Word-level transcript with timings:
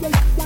like 0.00 0.37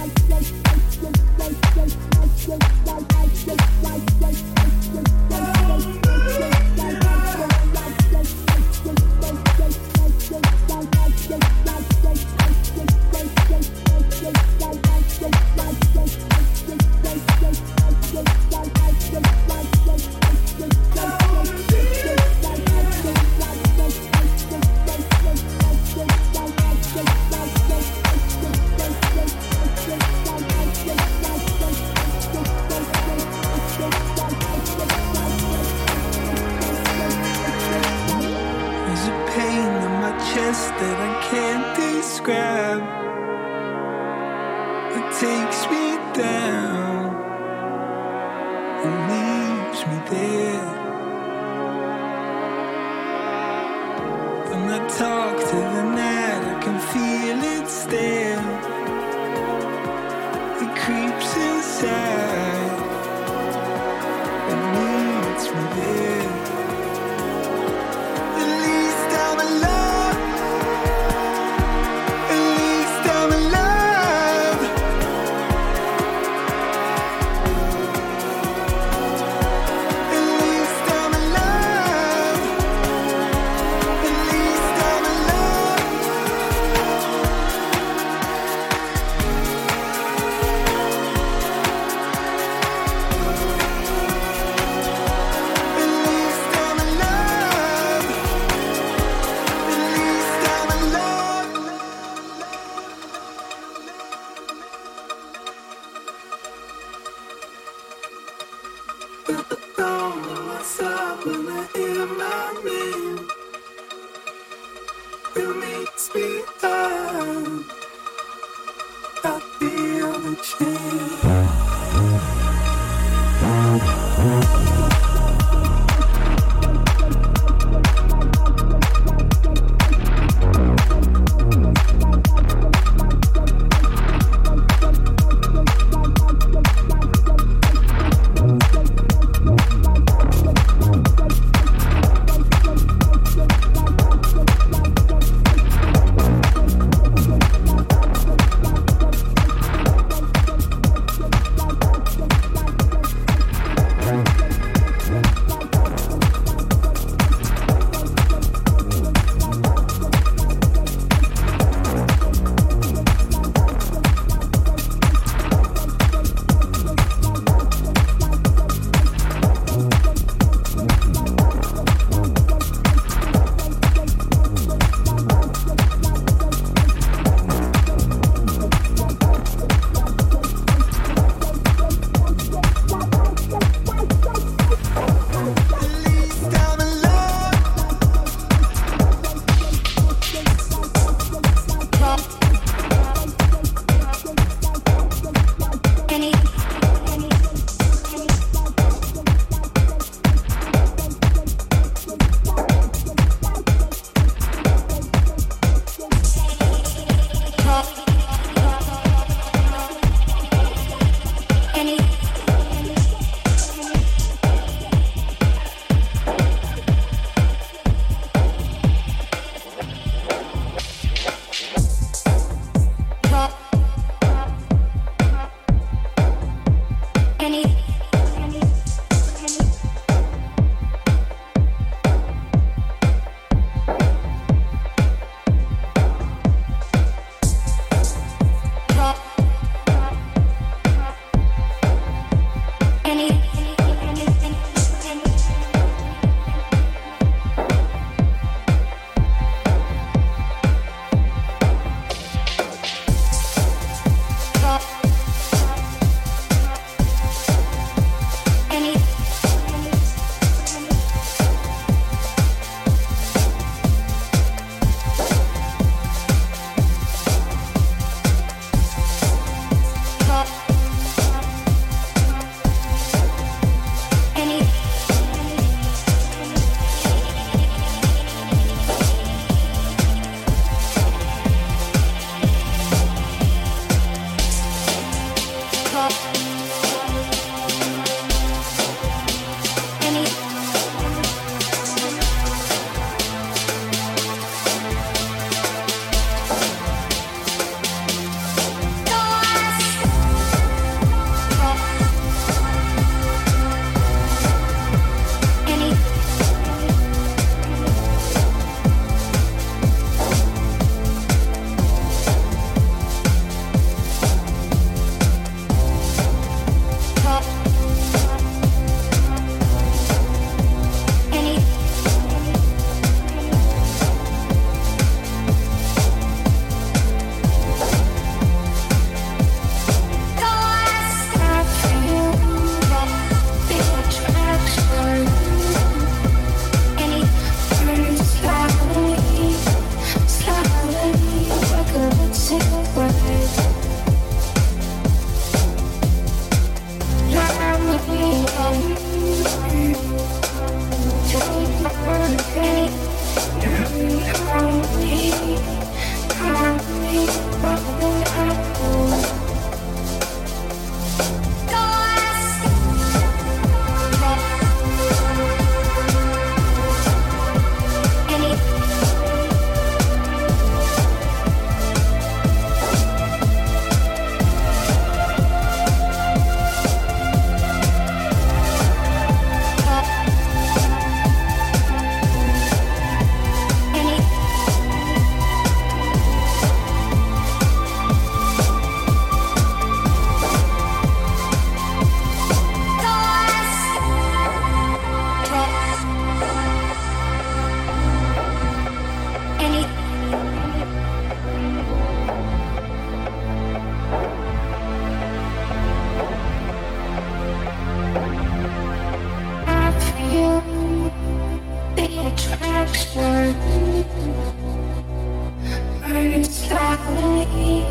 stop 416.44 417.00
slowly, 417.00 417.86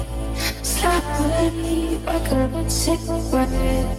slowly, 0.62 1.98
like 2.06 2.32
a 2.32 2.48
red 2.54 2.72
cigarette. 2.72 3.98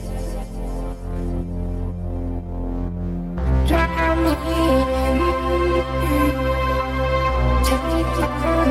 Drown 3.67 4.25
me 4.25 4.63
take 7.65 7.85
me 7.91 8.03
down, 8.17 8.69